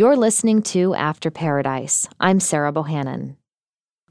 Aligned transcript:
You're 0.00 0.16
listening 0.16 0.62
to 0.62 0.94
After 0.94 1.30
Paradise. 1.30 2.08
I'm 2.18 2.40
Sarah 2.40 2.72
Bohannon. 2.72 3.36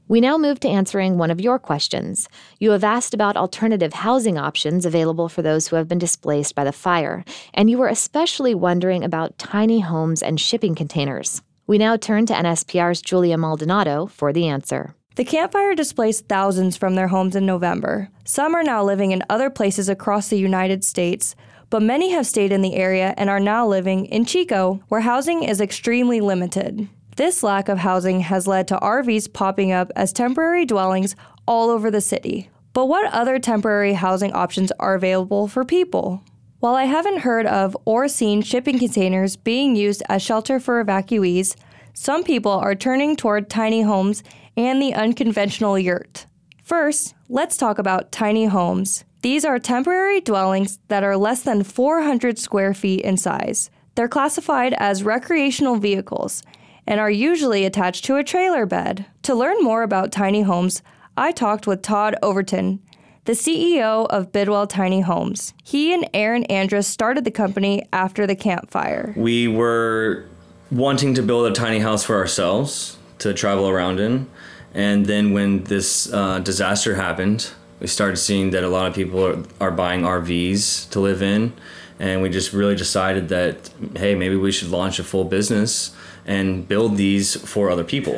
We 0.07 0.21
now 0.21 0.37
move 0.37 0.59
to 0.59 0.69
answering 0.69 1.17
one 1.17 1.31
of 1.31 1.41
your 1.41 1.57
questions. 1.57 2.29
You 2.59 2.69
have 2.73 2.83
asked 2.83 3.15
about 3.15 3.35
alternative 3.35 3.93
housing 3.93 4.37
options 4.37 4.85
available 4.85 5.29
for 5.29 5.41
those 5.41 5.67
who 5.67 5.77
have 5.77 5.87
been 5.87 5.97
displaced 5.97 6.53
by 6.53 6.63
the 6.63 6.71
fire, 6.71 7.25
and 7.55 7.71
you 7.71 7.79
were 7.79 7.87
especially 7.87 8.53
wondering 8.53 9.03
about 9.03 9.39
tiny 9.39 9.79
homes 9.79 10.21
and 10.21 10.39
shipping 10.39 10.75
containers. 10.75 11.41
We 11.65 11.79
now 11.79 11.97
turn 11.97 12.27
to 12.27 12.35
NSPR's 12.35 13.01
Julia 13.01 13.39
Maldonado 13.39 14.05
for 14.05 14.31
the 14.31 14.47
answer. 14.47 14.93
The 15.15 15.25
Camp 15.25 15.53
Fire 15.53 15.73
displaced 15.73 16.27
thousands 16.27 16.77
from 16.77 16.93
their 16.93 17.07
homes 17.07 17.35
in 17.35 17.47
November. 17.47 18.09
Some 18.25 18.53
are 18.53 18.61
now 18.61 18.83
living 18.83 19.09
in 19.09 19.23
other 19.27 19.49
places 19.49 19.89
across 19.89 20.27
the 20.27 20.37
United 20.37 20.83
States, 20.83 21.35
but 21.69 21.81
many 21.81 22.11
have 22.11 22.25
stayed 22.25 22.51
in 22.51 22.61
the 22.61 22.75
area 22.75 23.13
and 23.17 23.29
are 23.29 23.39
now 23.39 23.67
living 23.67 24.05
in 24.05 24.25
Chico, 24.25 24.81
where 24.87 25.01
housing 25.01 25.43
is 25.43 25.61
extremely 25.61 26.19
limited. 26.21 26.87
This 27.15 27.43
lack 27.43 27.69
of 27.69 27.79
housing 27.79 28.21
has 28.21 28.47
led 28.47 28.67
to 28.69 28.77
RVs 28.77 29.33
popping 29.33 29.71
up 29.71 29.91
as 29.95 30.13
temporary 30.13 30.65
dwellings 30.65 31.15
all 31.47 31.69
over 31.69 31.91
the 31.91 32.01
city. 32.01 32.49
But 32.73 32.85
what 32.85 33.11
other 33.13 33.39
temporary 33.39 33.93
housing 33.93 34.31
options 34.33 34.71
are 34.79 34.95
available 34.95 35.47
for 35.47 35.65
people? 35.65 36.23
While 36.59 36.75
I 36.75 36.85
haven't 36.85 37.19
heard 37.19 37.45
of 37.45 37.75
or 37.85 38.07
seen 38.07 38.41
shipping 38.41 38.79
containers 38.79 39.35
being 39.35 39.75
used 39.75 40.03
as 40.09 40.21
shelter 40.21 40.59
for 40.59 40.83
evacuees, 40.83 41.55
some 41.93 42.23
people 42.23 42.51
are 42.51 42.75
turning 42.75 43.15
toward 43.15 43.49
tiny 43.49 43.81
homes 43.81 44.23
and 44.55 44.81
the 44.81 44.93
unconventional 44.93 45.77
yurt. 45.79 46.25
First, 46.63 47.15
let's 47.27 47.57
talk 47.57 47.79
about 47.79 48.11
tiny 48.11 48.45
homes. 48.45 49.03
These 49.21 49.43
are 49.43 49.59
temporary 49.59 50.21
dwellings 50.21 50.79
that 50.87 51.03
are 51.03 51.17
less 51.17 51.41
than 51.41 51.63
400 51.63 52.39
square 52.39 52.73
feet 52.73 53.01
in 53.01 53.17
size. 53.17 53.69
They're 53.95 54.07
classified 54.07 54.73
as 54.77 55.03
recreational 55.03 55.75
vehicles 55.75 56.41
and 56.87 57.01
are 57.01 57.11
usually 57.11 57.65
attached 57.65 58.05
to 58.05 58.15
a 58.15 58.23
trailer 58.23 58.65
bed. 58.65 59.05
To 59.23 59.35
learn 59.35 59.61
more 59.61 59.83
about 59.83 60.13
tiny 60.13 60.43
homes, 60.43 60.81
I 61.17 61.33
talked 61.33 61.67
with 61.67 61.81
Todd 61.81 62.15
Overton, 62.23 62.79
the 63.25 63.33
CEO 63.33 64.07
of 64.07 64.31
Bidwell 64.31 64.67
Tiny 64.67 65.01
Homes. 65.01 65.53
He 65.65 65.93
and 65.93 66.09
Aaron 66.13 66.45
Andrus 66.45 66.87
started 66.87 67.25
the 67.25 67.31
company 67.31 67.83
after 67.91 68.25
the 68.25 68.37
Camp 68.37 68.71
Fire. 68.71 69.13
We 69.17 69.49
were 69.49 70.29
wanting 70.71 71.13
to 71.15 71.21
build 71.21 71.51
a 71.51 71.53
tiny 71.53 71.79
house 71.79 72.05
for 72.05 72.15
ourselves 72.15 72.97
to 73.17 73.33
travel 73.33 73.67
around 73.67 73.99
in. 73.99 74.29
And 74.73 75.05
then 75.07 75.33
when 75.33 75.65
this 75.65 76.11
uh, 76.13 76.39
disaster 76.39 76.95
happened, 76.95 77.51
we 77.79 77.87
started 77.87 78.17
seeing 78.17 78.51
that 78.51 78.63
a 78.63 78.69
lot 78.69 78.87
of 78.87 78.95
people 78.95 79.25
are, 79.25 79.43
are 79.59 79.71
buying 79.71 80.01
RVs 80.01 80.89
to 80.91 80.99
live 80.99 81.21
in, 81.21 81.53
and 81.99 82.21
we 82.21 82.29
just 82.29 82.53
really 82.53 82.75
decided 82.75 83.29
that 83.29 83.69
hey, 83.95 84.15
maybe 84.15 84.35
we 84.35 84.51
should 84.51 84.69
launch 84.69 84.99
a 84.99 85.03
full 85.03 85.25
business 85.25 85.91
and 86.25 86.67
build 86.67 86.97
these 86.97 87.35
for 87.35 87.69
other 87.69 87.83
people. 87.83 88.13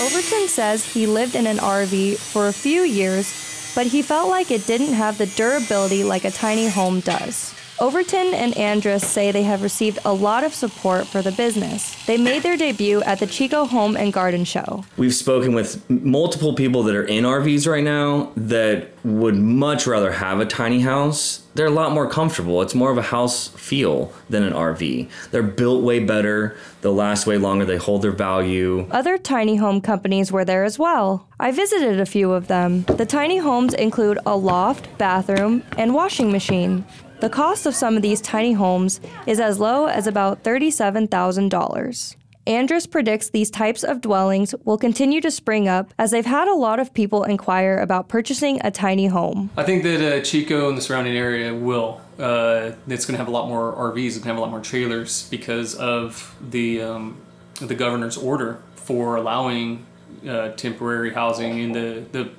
Overton 0.00 0.48
says 0.48 0.84
he 0.84 1.06
lived 1.06 1.34
in 1.34 1.46
an 1.46 1.58
RV 1.58 2.16
for 2.16 2.48
a 2.48 2.52
few 2.52 2.82
years, 2.82 3.72
but 3.74 3.86
he 3.86 4.02
felt 4.02 4.28
like 4.30 4.50
it 4.50 4.66
didn't 4.66 4.94
have 4.94 5.18
the 5.18 5.26
durability 5.26 6.04
like 6.04 6.24
a 6.24 6.30
tiny 6.30 6.68
home 6.68 7.00
does. 7.00 7.54
Overton 7.80 8.34
and 8.34 8.54
Andrus 8.58 9.08
say 9.08 9.32
they 9.32 9.44
have 9.44 9.62
received 9.62 10.00
a 10.04 10.12
lot 10.12 10.44
of 10.44 10.52
support 10.52 11.06
for 11.06 11.22
the 11.22 11.32
business. 11.32 11.96
They 12.04 12.18
made 12.18 12.42
their 12.42 12.58
debut 12.58 13.00
at 13.02 13.20
the 13.20 13.26
Chico 13.26 13.64
Home 13.64 13.96
and 13.96 14.12
Garden 14.12 14.44
Show. 14.44 14.84
We've 14.98 15.14
spoken 15.14 15.54
with 15.54 15.88
multiple 15.88 16.52
people 16.52 16.82
that 16.82 16.94
are 16.94 17.06
in 17.06 17.24
RVs 17.24 17.66
right 17.66 17.82
now 17.82 18.32
that 18.36 18.90
would 19.02 19.36
much 19.36 19.86
rather 19.86 20.12
have 20.12 20.40
a 20.40 20.44
tiny 20.44 20.80
house. 20.80 21.42
They're 21.54 21.68
a 21.68 21.70
lot 21.70 21.92
more 21.92 22.06
comfortable. 22.06 22.60
It's 22.60 22.74
more 22.74 22.90
of 22.90 22.98
a 22.98 23.02
house 23.02 23.48
feel 23.48 24.12
than 24.28 24.42
an 24.42 24.52
RV. 24.52 25.08
They're 25.30 25.42
built 25.42 25.82
way 25.82 26.00
better, 26.00 26.58
they'll 26.82 26.94
last 26.94 27.26
way 27.26 27.38
longer, 27.38 27.64
they 27.64 27.78
hold 27.78 28.02
their 28.02 28.12
value. 28.12 28.86
Other 28.90 29.16
tiny 29.16 29.56
home 29.56 29.80
companies 29.80 30.30
were 30.30 30.44
there 30.44 30.64
as 30.64 30.78
well. 30.78 31.26
I 31.40 31.50
visited 31.50 31.98
a 31.98 32.04
few 32.04 32.32
of 32.32 32.48
them. 32.48 32.82
The 32.82 33.06
tiny 33.06 33.38
homes 33.38 33.72
include 33.72 34.18
a 34.26 34.36
loft, 34.36 34.86
bathroom, 34.98 35.62
and 35.78 35.94
washing 35.94 36.30
machine. 36.30 36.84
The 37.20 37.28
cost 37.28 37.66
of 37.66 37.74
some 37.74 37.96
of 37.96 38.02
these 38.02 38.22
tiny 38.22 38.54
homes 38.54 38.98
is 39.26 39.40
as 39.40 39.60
low 39.60 39.84
as 39.86 40.06
about 40.06 40.42
$37,000. 40.42 42.16
Andrus 42.46 42.86
predicts 42.86 43.28
these 43.28 43.50
types 43.50 43.84
of 43.84 44.00
dwellings 44.00 44.54
will 44.64 44.78
continue 44.78 45.20
to 45.20 45.30
spring 45.30 45.68
up 45.68 45.92
as 45.98 46.12
they've 46.12 46.24
had 46.24 46.48
a 46.48 46.54
lot 46.54 46.80
of 46.80 46.94
people 46.94 47.24
inquire 47.24 47.78
about 47.78 48.08
purchasing 48.08 48.58
a 48.64 48.70
tiny 48.70 49.06
home. 49.06 49.50
I 49.58 49.64
think 49.64 49.82
that 49.82 50.00
uh, 50.00 50.22
Chico 50.22 50.70
and 50.70 50.78
the 50.78 50.82
surrounding 50.82 51.14
area 51.14 51.54
will. 51.54 52.00
Uh, 52.18 52.72
it's 52.88 53.04
going 53.04 53.14
to 53.14 53.18
have 53.18 53.28
a 53.28 53.30
lot 53.30 53.48
more 53.48 53.70
RVs. 53.74 54.06
It's 54.06 54.16
going 54.16 54.22
to 54.22 54.28
have 54.28 54.38
a 54.38 54.40
lot 54.40 54.50
more 54.50 54.60
trailers 54.60 55.28
because 55.28 55.74
of 55.74 56.34
the 56.40 56.80
um, 56.80 57.20
the 57.60 57.74
governor's 57.74 58.16
order 58.16 58.62
for 58.76 59.16
allowing 59.16 59.84
uh, 60.26 60.48
temporary 60.52 61.12
housing 61.12 61.58
in 61.58 61.72
the, 61.72 62.04
the 62.12 62.30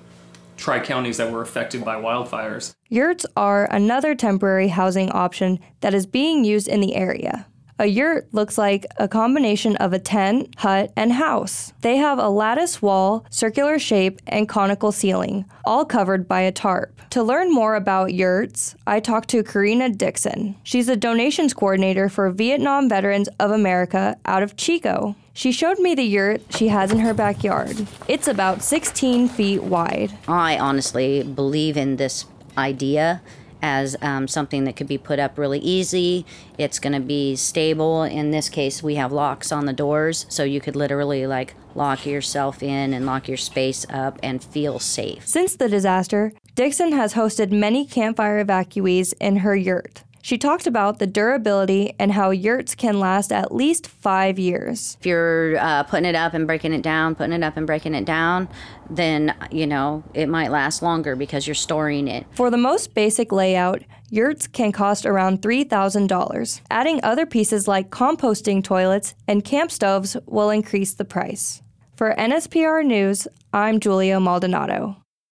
tri 0.62 0.80
counties 0.80 1.18
that 1.18 1.32
were 1.32 1.42
affected 1.42 1.84
by 1.84 1.96
wildfires. 1.96 2.74
Yurts 2.88 3.26
are 3.36 3.66
another 3.72 4.16
temporary 4.16 4.70
housing 4.70 5.10
option 5.12 5.60
that 5.82 5.94
is 5.94 6.06
being 6.06 6.46
used 6.46 6.68
in 6.68 6.80
the 6.80 6.96
area. 6.96 7.48
A 7.82 7.88
yurt 7.88 8.32
looks 8.32 8.60
like 8.60 8.86
a 8.98 9.08
combination 9.08 9.76
of 9.78 9.92
a 9.92 9.98
tent, 9.98 10.54
hut, 10.60 10.94
and 10.96 11.14
house. 11.14 11.74
They 11.82 11.98
have 11.98 12.20
a 12.20 12.30
lattice 12.30 12.80
wall, 12.80 13.26
circular 13.32 13.80
shape, 13.80 14.22
and 14.28 14.48
conical 14.48 14.92
ceiling, 14.92 15.46
all 15.66 15.84
covered 15.84 16.28
by 16.28 16.42
a 16.42 16.52
tarp. 16.52 17.02
To 17.10 17.24
learn 17.24 17.52
more 17.52 17.74
about 17.74 18.14
yurts, 18.14 18.76
I 18.86 19.00
talked 19.00 19.30
to 19.30 19.42
Karina 19.42 19.90
Dixon. 19.90 20.58
She's 20.62 20.90
a 20.90 20.96
donations 20.96 21.56
coordinator 21.56 22.08
for 22.08 22.30
Vietnam 22.30 22.88
Veterans 22.88 23.30
of 23.40 23.50
America 23.50 24.16
out 24.26 24.44
of 24.44 24.56
Chico. 24.56 25.16
She 25.34 25.52
showed 25.52 25.80
me 25.80 25.96
the 25.96 26.04
yurt 26.04 26.44
she 26.52 26.68
has 26.68 26.92
in 26.92 27.00
her 27.00 27.16
backyard. 27.16 27.88
It's 28.08 28.28
about 28.28 28.62
16 28.62 29.28
feet 29.28 29.64
wide. 29.64 30.16
I 30.28 30.60
honestly 30.60 31.24
believe 31.24 31.78
in 31.78 31.96
this 31.96 32.28
idea 32.56 33.24
as 33.62 33.96
um, 34.02 34.28
something 34.28 34.64
that 34.66 34.76
could 34.76 34.88
be 34.88 34.98
put 34.98 35.20
up 35.20 35.38
really 35.38 35.60
easy. 35.60 36.26
It's 36.58 36.80
going 36.80 36.94
to 36.94 37.00
be 37.00 37.36
stable. 37.36 38.04
In 38.04 38.32
this 38.32 38.50
case, 38.50 38.82
we 38.82 38.96
have 38.96 39.12
locks 39.12 39.52
on 39.52 39.66
the 39.66 39.74
doors, 39.74 40.26
so 40.30 40.44
you 40.44 40.62
could 40.62 40.76
literally 40.76 41.28
like 41.28 41.56
lock 41.76 42.06
yourself 42.06 42.62
in 42.62 42.94
and 42.94 43.06
lock 43.06 43.28
your 43.28 43.38
space 43.38 43.86
up 43.90 44.20
and 44.22 44.44
feel 44.44 44.80
safe. 44.80 45.28
Since 45.28 45.56
the 45.56 45.70
disaster, 45.70 46.34
Dixon 46.56 46.92
has 46.92 47.14
hosted 47.14 47.52
many 47.52 47.86
Camp 47.86 48.18
Fire 48.18 48.44
evacuees 48.44 49.14
in 49.20 49.38
her 49.38 49.56
yurt. 49.56 50.04
She 50.22 50.38
talked 50.38 50.68
about 50.68 51.00
the 51.00 51.08
durability 51.08 51.94
and 52.00 52.12
how 52.12 52.30
yurts 52.30 52.76
can 52.76 53.00
last 53.00 53.32
at 53.32 53.54
least 53.54 53.88
five 53.88 54.38
years. 54.38 54.98
If 55.00 55.06
you're 55.06 55.58
uh, 55.58 55.84
putting 55.84 56.06
it 56.06 56.16
up 56.16 56.34
and 56.34 56.46
breaking 56.46 56.74
it 56.74 56.82
down, 56.82 57.16
putting 57.16 57.34
it 57.34 57.44
up 57.44 57.58
and 57.58 57.66
breaking 57.66 57.96
it 57.96 58.06
down, 58.06 58.48
then, 58.90 59.36
you 59.52 59.66
know, 59.66 60.04
it 60.14 60.30
might 60.30 60.52
last 60.52 60.82
longer 60.82 61.16
because 61.16 61.48
you're 61.48 61.56
storing 61.56 62.08
it. 62.08 62.28
For 62.32 62.50
the 62.50 62.58
most 62.58 62.94
basic 62.94 63.32
layout, 63.32 63.84
yurts 64.10 64.48
can 64.48 64.72
cost 64.72 65.06
around 65.06 65.42
$3,000. 65.42 66.62
Adding 66.70 67.00
other 67.04 67.26
pieces 67.26 67.68
like 67.68 67.90
composting 67.90 68.64
toilets 68.64 69.16
and 69.28 69.44
camp 69.44 69.72
stoves 69.72 70.16
will 70.26 70.50
increase 70.50 70.94
the 70.94 71.06
price. 71.06 71.62
For 71.96 72.14
NSPR 72.16 72.86
News, 72.86 73.28
I'm 73.54 73.80
Julia 73.80 74.20
Maldonado. 74.20 75.01